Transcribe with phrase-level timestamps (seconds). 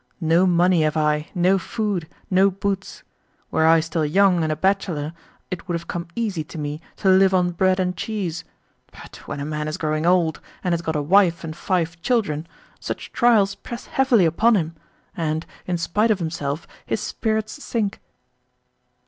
[0.19, 3.03] No money have I, no food, no boots.
[3.51, 5.13] Were I still young and a bachelor,
[5.51, 8.43] it would have come easy to me to live on bread and cheese;
[8.91, 12.47] but when a man is growing old, and has got a wife and five children,
[12.79, 14.75] such trials press heavily upon him,
[15.15, 18.01] and, in spite of himself, his spirits sink."